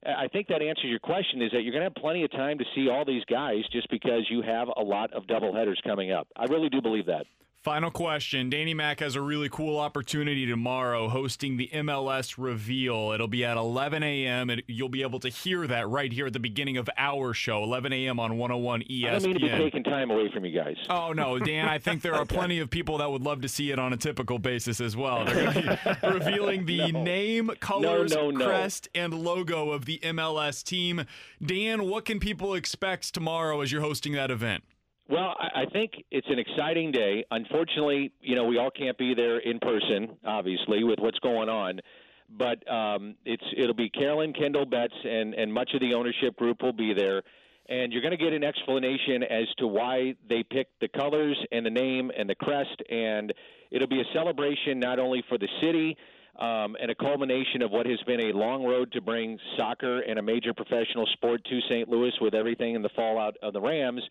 I 0.06 0.28
think 0.28 0.48
that 0.48 0.62
answers 0.64 0.86
your 0.86 1.00
question 1.00 1.42
is 1.42 1.52
that 1.52 1.62
you're 1.62 1.72
going 1.72 1.82
to 1.82 1.90
have 1.94 1.96
plenty 1.96 2.24
of 2.24 2.32
time 2.32 2.58
to 2.58 2.66
see 2.74 2.90
all 2.90 3.06
these 3.06 3.24
guys 3.26 3.64
just 3.72 3.88
because 3.90 4.26
you 4.30 4.42
have 4.42 4.68
a 4.76 4.82
lot 4.82 5.14
of 5.14 5.28
doubleheaders 5.28 5.82
coming 5.84 6.12
up. 6.12 6.28
I 6.36 6.46
really 6.46 6.70
do 6.70 6.82
believe 6.82 7.06
that. 7.06 7.26
Final 7.62 7.92
question. 7.92 8.50
Danny 8.50 8.74
Mac 8.74 9.02
has 9.02 9.16
a 9.16 9.22
really 9.22 9.48
cool 9.48 9.78
opportunity 9.78 10.48
tomorrow 10.48 11.08
hosting 11.10 11.58
the 11.58 11.70
MLS 11.72 12.34
reveal. 12.36 13.12
It'll 13.12 13.28
be 13.28 13.46
at 13.46 13.56
11 13.56 14.02
a.m. 14.02 14.50
and 14.50 14.64
you'll 14.66 14.90
be 14.90 15.04
able 15.04 15.20
to 15.20 15.30
hear 15.30 15.68
that 15.68 15.88
right 15.88 16.12
here 16.12 16.26
at 16.26 16.34
the 16.34 16.40
beginning 16.40 16.78
of 16.78 16.90
our 16.98 17.36
show, 17.36 17.64
11 17.64 17.94
a.m. 17.94 18.20
on 18.20 18.40
101 18.40 18.82
ESPN. 18.90 19.06
I 19.06 19.12
don't 19.12 19.24
mean 19.26 19.34
to 19.36 19.40
be 19.42 19.50
taking 19.50 19.84
time 19.84 20.10
away 20.10 20.32
from 20.34 20.44
you 20.44 20.60
guys. 20.60 20.76
Oh, 20.90 21.14
no, 21.14 21.38
Dan, 21.38 21.68
I 21.68 21.78
think 21.78 22.02
there 22.02 22.16
are 22.16 22.26
plenty 22.26 22.58
of 22.58 22.72
people 22.72 22.98
that 22.98 23.12
would 23.12 23.22
love 23.22 23.42
to 23.42 23.48
see 23.48 23.70
it 23.70 23.78
on 23.78 23.94
a 23.94 23.98
typical 23.98 24.40
basis 24.40 24.82
as 24.82 24.98
well. 24.98 25.24
They're 25.26 25.54
going 25.54 25.54
to 25.54 25.98
be 26.02 26.08
revealing 26.08 26.66
the 26.66 26.92
no. 26.92 27.04
name, 27.04 27.52
colors, 27.60 28.12
no, 28.16 28.32
no, 28.32 28.44
crest, 28.44 28.90
and 28.96 29.14
logo 29.14 29.70
of 29.70 29.86
the 29.86 30.00
MLS 30.00 30.64
team. 30.64 31.06
Dan, 31.46 31.88
what 31.88 32.06
can 32.06 32.20
people 32.20 32.56
expect 32.56 33.14
tomorrow 33.14 33.62
as 33.62 33.72
you're 33.72 33.82
hosting 33.82 34.14
that 34.14 34.32
event? 34.32 34.64
Well, 35.10 35.36
I 35.40 35.66
think 35.74 35.92
it's 36.10 36.28
an 36.30 36.40
exciting 36.40 36.92
day. 36.92 37.26
Unfortunately, 37.32 38.14
you 38.22 38.36
know, 38.36 38.46
we 38.46 38.58
all 38.58 38.72
can't 38.72 38.98
be 38.98 39.14
there 39.14 39.40
in 39.40 39.60
person, 39.60 40.18
obviously, 40.26 40.84
with 40.84 41.00
what's 41.00 41.20
going 41.20 41.50
on. 41.50 41.82
But 42.30 42.70
um, 42.72 43.16
it's 43.26 43.44
it'll 43.58 43.76
be 43.76 43.90
Carolyn 43.90 44.32
Kindle 44.32 44.66
Betts 44.66 44.94
and 45.04 45.34
and 45.34 45.54
much 45.54 45.72
of 45.74 45.82
the 45.82 45.94
ownership 45.96 46.38
group 46.38 46.62
will 46.62 46.72
be 46.72 46.94
there, 46.94 47.24
and 47.68 47.92
you're 47.92 48.02
going 48.02 48.18
to 48.18 48.24
get 48.24 48.32
an 48.32 48.46
explanation 48.46 49.24
as 49.24 49.48
to 49.58 49.68
why 49.68 50.16
they 50.30 50.44
picked 50.44 50.80
the 50.80 50.88
colors 50.88 51.38
and 51.52 51.66
the 51.66 51.70
name 51.70 52.10
and 52.18 52.30
the 52.30 52.36
crest, 52.36 52.82
and 52.90 53.34
it'll 53.70 53.90
be 53.90 54.00
a 54.00 54.14
celebration 54.14 54.80
not 54.80 54.98
only 54.98 55.24
for 55.28 55.38
the 55.38 55.50
city. 55.62 55.98
Um, 56.40 56.78
and 56.82 56.90
a 56.90 56.96
culmination 56.96 57.62
of 57.62 57.72
what 57.72 57.86
has 57.86 58.00
been 58.08 58.22
a 58.22 58.32
long 58.32 58.64
road 58.64 58.94
to 58.94 59.02
bring 59.02 59.38
soccer 59.58 60.00
and 60.00 60.18
a 60.18 60.22
major 60.22 60.54
professional 60.54 61.06
sport 61.14 61.44
to 61.44 61.60
St. 61.70 61.90
Louis 61.90 62.14
with 62.22 62.34
everything 62.34 62.74
in 62.74 62.82
the 62.82 62.90
fallout 62.96 63.36
of 63.44 63.52
the 63.52 63.60
Rams, 63.60 64.02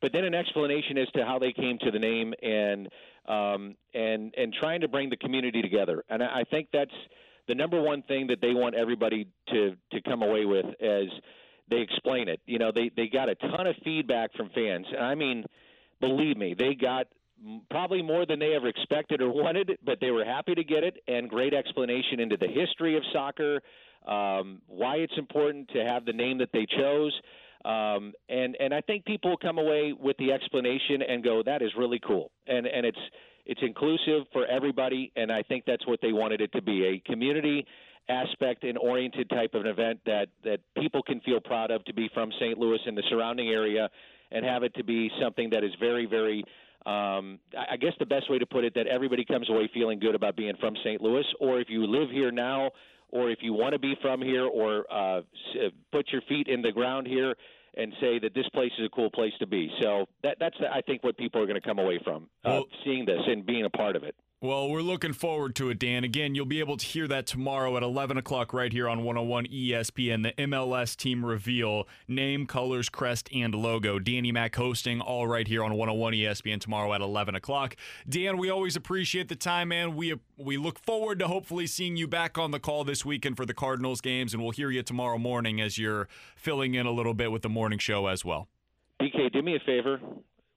but 0.00 0.12
then 0.12 0.24
an 0.24 0.34
explanation 0.34 0.98
as 0.98 1.08
to 1.14 1.24
how 1.24 1.38
they 1.38 1.52
came 1.52 1.78
to 1.78 1.90
the 1.90 1.98
name 1.98 2.34
and 2.42 2.88
um, 3.26 3.76
and 3.94 4.34
and 4.36 4.54
trying 4.58 4.80
to 4.80 4.88
bring 4.88 5.10
the 5.10 5.16
community 5.16 5.62
together. 5.62 6.04
And 6.08 6.22
I, 6.22 6.40
I 6.40 6.44
think 6.44 6.68
that's 6.72 6.94
the 7.46 7.54
number 7.54 7.80
one 7.80 8.02
thing 8.02 8.28
that 8.28 8.40
they 8.40 8.52
want 8.52 8.74
everybody 8.74 9.28
to 9.48 9.76
to 9.92 10.02
come 10.02 10.22
away 10.22 10.44
with 10.44 10.66
as 10.80 11.08
they 11.70 11.78
explain 11.78 12.28
it. 12.28 12.40
You 12.46 12.58
know, 12.58 12.72
they 12.72 12.90
they 12.96 13.08
got 13.08 13.28
a 13.28 13.34
ton 13.34 13.66
of 13.66 13.76
feedback 13.84 14.34
from 14.34 14.50
fans, 14.50 14.86
and 14.90 15.04
I 15.04 15.14
mean, 15.14 15.44
believe 16.00 16.36
me, 16.36 16.54
they 16.54 16.74
got 16.74 17.06
probably 17.70 18.02
more 18.02 18.26
than 18.26 18.38
they 18.38 18.54
ever 18.54 18.68
expected 18.68 19.20
or 19.20 19.30
wanted, 19.30 19.78
but 19.84 20.00
they 20.00 20.10
were 20.10 20.24
happy 20.24 20.54
to 20.54 20.64
get 20.64 20.84
it 20.84 20.96
and 21.06 21.28
great 21.28 21.54
explanation 21.54 22.20
into 22.20 22.36
the 22.36 22.48
history 22.48 22.96
of 22.96 23.02
soccer, 23.12 23.60
um, 24.06 24.60
why 24.66 24.96
it's 24.96 25.16
important 25.16 25.68
to 25.70 25.84
have 25.84 26.04
the 26.04 26.12
name 26.12 26.38
that 26.38 26.50
they 26.52 26.66
chose. 26.66 27.12
Um, 27.64 28.12
and 28.28 28.56
and 28.60 28.72
I 28.72 28.80
think 28.80 29.04
people 29.04 29.36
come 29.36 29.58
away 29.58 29.92
with 29.98 30.16
the 30.18 30.32
explanation 30.32 31.02
and 31.02 31.24
go, 31.24 31.42
that 31.44 31.60
is 31.60 31.70
really 31.76 32.00
cool, 32.06 32.30
and 32.46 32.66
and 32.66 32.86
it's 32.86 32.98
it's 33.46 33.60
inclusive 33.62 34.26
for 34.32 34.46
everybody, 34.46 35.10
and 35.16 35.32
I 35.32 35.42
think 35.42 35.64
that's 35.66 35.86
what 35.86 36.00
they 36.00 36.12
wanted 36.12 36.40
it 36.40 36.52
to 36.52 36.62
be 36.62 36.84
a 36.84 37.10
community 37.10 37.66
aspect 38.08 38.64
and 38.64 38.78
oriented 38.78 39.28
type 39.28 39.54
of 39.54 39.62
an 39.62 39.66
event 39.66 40.00
that 40.06 40.28
that 40.44 40.60
people 40.76 41.02
can 41.02 41.20
feel 41.20 41.40
proud 41.40 41.70
of 41.70 41.84
to 41.86 41.94
be 41.94 42.08
from 42.14 42.30
St. 42.38 42.58
Louis 42.58 42.78
and 42.86 42.96
the 42.96 43.02
surrounding 43.10 43.48
area, 43.48 43.90
and 44.30 44.44
have 44.44 44.62
it 44.62 44.74
to 44.74 44.84
be 44.84 45.10
something 45.20 45.50
that 45.50 45.64
is 45.64 45.72
very 45.80 46.06
very 46.06 46.44
um, 46.86 47.40
I 47.56 47.76
guess 47.76 47.92
the 47.98 48.06
best 48.06 48.30
way 48.30 48.38
to 48.38 48.46
put 48.46 48.64
it 48.64 48.74
that 48.74 48.86
everybody 48.86 49.24
comes 49.24 49.50
away 49.50 49.68
feeling 49.74 49.98
good 49.98 50.14
about 50.14 50.36
being 50.36 50.54
from 50.60 50.74
St. 50.84 51.02
Louis, 51.02 51.24
or 51.40 51.60
if 51.60 51.68
you 51.68 51.86
live 51.86 52.08
here 52.10 52.30
now, 52.30 52.70
or 53.10 53.30
if 53.30 53.38
you 53.42 53.52
want 53.52 53.72
to 53.72 53.78
be 53.78 53.94
from 54.02 54.20
here, 54.20 54.44
or 54.44 54.84
uh, 54.90 55.22
put 55.92 56.08
your 56.12 56.22
feet 56.28 56.48
in 56.48 56.62
the 56.62 56.72
ground 56.72 57.06
here, 57.06 57.34
and 57.76 57.92
say 58.00 58.18
that 58.18 58.34
this 58.34 58.48
place 58.50 58.72
is 58.78 58.86
a 58.86 58.88
cool 58.88 59.10
place 59.10 59.32
to 59.38 59.46
be. 59.46 59.70
So 59.80 60.06
that, 60.22 60.38
that's, 60.40 60.56
I 60.72 60.80
think, 60.80 61.04
what 61.04 61.16
people 61.16 61.40
are 61.40 61.46
going 61.46 61.60
to 61.60 61.66
come 61.66 61.78
away 61.78 62.00
from 62.02 62.24
uh, 62.44 62.50
well, 62.50 62.64
seeing 62.84 63.04
this 63.06 63.20
and 63.26 63.46
being 63.46 63.64
a 63.64 63.70
part 63.70 63.94
of 63.96 64.02
it. 64.02 64.14
Well, 64.40 64.68
we're 64.68 64.82
looking 64.82 65.14
forward 65.14 65.56
to 65.56 65.68
it, 65.70 65.80
Dan. 65.80 66.04
Again, 66.04 66.36
you'll 66.36 66.46
be 66.46 66.60
able 66.60 66.76
to 66.76 66.86
hear 66.86 67.08
that 67.08 67.26
tomorrow 67.26 67.76
at 67.76 67.82
11 67.82 68.18
o'clock 68.18 68.52
right 68.52 68.72
here 68.72 68.88
on 68.88 69.02
101 69.02 69.46
ESPN, 69.46 70.22
the 70.22 70.42
MLS 70.44 70.96
team 70.96 71.26
reveal, 71.26 71.88
name, 72.06 72.46
colors, 72.46 72.88
crest, 72.88 73.28
and 73.34 73.52
logo. 73.52 73.98
Danny 73.98 74.30
Mac 74.30 74.54
hosting 74.54 75.00
all 75.00 75.26
right 75.26 75.48
here 75.48 75.64
on 75.64 75.74
101 75.74 76.12
ESPN 76.12 76.60
tomorrow 76.60 76.94
at 76.94 77.00
11 77.00 77.34
o'clock. 77.34 77.74
Dan, 78.08 78.38
we 78.38 78.48
always 78.48 78.76
appreciate 78.76 79.26
the 79.26 79.34
time, 79.34 79.70
man. 79.70 79.96
We, 79.96 80.14
we 80.36 80.56
look 80.56 80.78
forward 80.78 81.18
to 81.18 81.26
hopefully 81.26 81.66
seeing 81.66 81.96
you 81.96 82.06
back 82.06 82.38
on 82.38 82.52
the 82.52 82.60
call 82.60 82.84
this 82.84 83.04
weekend 83.04 83.36
for 83.36 83.44
the 83.44 83.54
Cardinals 83.54 84.00
games, 84.00 84.34
and 84.34 84.40
we'll 84.40 84.52
hear 84.52 84.70
you 84.70 84.84
tomorrow 84.84 85.18
morning 85.18 85.60
as 85.60 85.78
you're 85.78 86.06
filling 86.36 86.74
in 86.74 86.86
a 86.86 86.92
little 86.92 87.12
bit 87.12 87.32
with 87.32 87.42
the 87.42 87.48
morning 87.48 87.80
show 87.80 88.06
as 88.06 88.24
well. 88.24 88.46
BK, 89.02 89.32
do 89.32 89.42
me 89.42 89.56
a 89.56 89.60
favor 89.66 90.00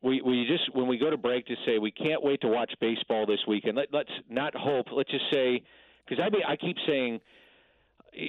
we 0.01 0.21
we 0.21 0.45
just 0.47 0.73
when 0.75 0.87
we 0.87 0.97
go 0.97 1.09
to 1.09 1.17
break, 1.17 1.45
to 1.47 1.55
say 1.65 1.77
we 1.77 1.91
can't 1.91 2.23
wait 2.23 2.41
to 2.41 2.47
watch 2.47 2.73
baseball 2.79 3.25
this 3.25 3.39
weekend. 3.47 3.77
Let, 3.77 3.87
let's 3.93 4.09
not 4.29 4.55
hope. 4.55 4.87
Let's 4.91 5.11
just 5.11 5.25
say 5.31 5.63
because 6.07 6.23
I 6.23 6.29
mean, 6.29 6.43
I 6.47 6.55
keep 6.55 6.77
saying. 6.87 7.21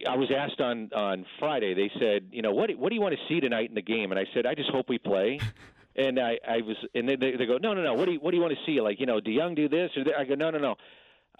I 0.08 0.14
was 0.14 0.30
asked 0.30 0.60
on 0.60 0.90
on 0.94 1.26
Friday. 1.40 1.74
They 1.74 1.90
said, 1.98 2.28
you 2.30 2.40
know, 2.40 2.52
what 2.52 2.70
what 2.76 2.90
do 2.90 2.94
you 2.94 3.00
want 3.00 3.14
to 3.14 3.20
see 3.28 3.40
tonight 3.40 3.68
in 3.68 3.74
the 3.74 3.82
game? 3.82 4.12
And 4.12 4.20
I 4.20 4.26
said, 4.32 4.46
I 4.46 4.54
just 4.54 4.70
hope 4.70 4.88
we 4.88 4.98
play. 4.98 5.40
and 5.96 6.18
I 6.20 6.38
I 6.46 6.60
was 6.62 6.76
and 6.94 7.08
then 7.08 7.18
they, 7.18 7.32
they 7.32 7.46
go, 7.46 7.58
no 7.58 7.74
no 7.74 7.82
no. 7.82 7.94
What 7.94 8.06
do 8.06 8.12
you 8.12 8.20
what 8.20 8.30
do 8.30 8.36
you 8.36 8.42
want 8.42 8.54
to 8.54 8.60
see? 8.66 8.80
Like 8.80 9.00
you 9.00 9.06
know, 9.06 9.18
DeJong 9.20 9.56
do 9.56 9.68
this 9.68 9.90
or 9.96 10.04
that? 10.04 10.14
I 10.16 10.24
go, 10.24 10.34
no 10.34 10.50
no 10.50 10.58
no. 10.58 10.76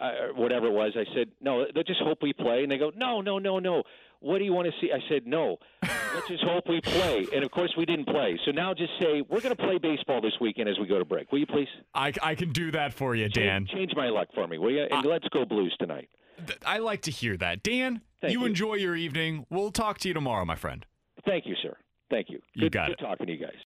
Uh, 0.01 0.33
whatever 0.35 0.67
it 0.67 0.73
was, 0.73 0.93
I 0.97 1.05
said, 1.15 1.29
no. 1.41 1.67
Let's 1.75 1.87
just 1.87 2.01
hope 2.01 2.19
we 2.23 2.33
play. 2.33 2.63
And 2.63 2.73
they 2.73 2.79
go, 2.79 2.91
no 2.97 3.21
no 3.21 3.39
no 3.39 3.59
no. 3.59 3.85
What 4.23 4.39
do 4.39 4.45
you 4.45 4.53
want 4.53 4.69
to 4.69 4.73
see? 4.81 4.93
I 4.93 5.01
said, 5.09 5.27
no. 5.27 5.57
Let's 5.83 6.29
just 6.29 6.45
hope 6.45 6.69
we 6.69 6.81
play. 6.81 7.27
And 7.35 7.45
of 7.45 7.51
course, 7.51 7.73
we 7.77 7.85
didn't 7.85 8.07
play. 8.07 8.39
So 8.45 8.53
now 8.53 8.73
just 8.73 8.93
say 9.01 9.23
we're 9.29 9.41
going 9.41 9.55
to 9.55 9.61
play 9.63 9.79
baseball 9.79 10.21
this 10.21 10.35
weekend 10.41 10.69
as 10.69 10.79
we 10.79 10.87
go 10.87 10.99
to 10.99 11.05
break. 11.05 11.33
Will 11.33 11.41
you 11.41 11.47
please? 11.47 11.69
I, 11.95 12.13
I 12.23 12.35
can 12.37 12.53
do 12.53 12.71
that 12.71 12.95
for 12.95 13.15
you, 13.17 13.29
Dan. 13.29 13.67
Change, 13.67 13.71
change 13.71 13.93
my 13.97 14.09
luck 14.09 14.29
for 14.35 14.47
me, 14.47 14.59
will 14.59 14.71
you? 14.71 14.87
And 14.91 15.05
let's 15.05 15.27
go 15.29 15.45
Blues 15.45 15.75
tonight. 15.81 16.09
Th- 16.47 16.59
I 16.65 16.79
like 16.79 17.03
to 17.03 17.11
hear 17.11 17.37
that. 17.39 17.63
Dan, 17.63 18.01
Thank 18.21 18.33
you, 18.33 18.41
you. 18.41 18.47
enjoy 18.47 18.75
your 18.75 18.95
evening. 18.95 19.45
We'll 19.51 19.73
talk 19.73 19.99
to 19.99 20.09
you 20.09 20.15
tomorrow, 20.15 20.45
my 20.45 20.57
friend. 20.57 20.87
Thank 21.27 21.47
you, 21.47 21.55
sir. 21.63 21.77
Thank 22.11 22.29
you. 22.31 22.41
You 22.55 22.63
Good, 22.63 22.73
got 22.73 22.87
good 22.89 23.01
it. 23.01 23.03
talking 23.03 23.27
to 23.27 23.33
you 23.33 23.39
guys. 23.39 23.57